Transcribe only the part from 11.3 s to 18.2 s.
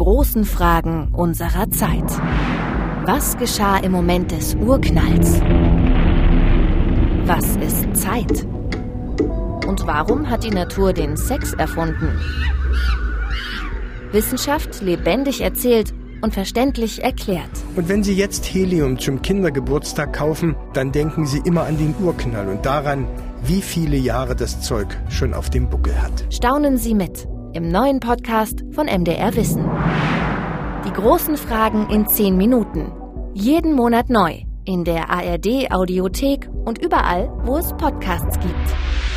erfunden? Wissenschaft lebendig erzählt und verständlich erklärt. Und wenn Sie